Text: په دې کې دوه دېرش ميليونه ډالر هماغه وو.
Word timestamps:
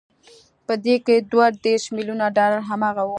په 0.65 0.73
دې 0.85 0.95
کې 1.05 1.15
دوه 1.31 1.45
دېرش 1.65 1.85
ميليونه 1.95 2.25
ډالر 2.37 2.61
هماغه 2.69 3.01
وو. 3.05 3.09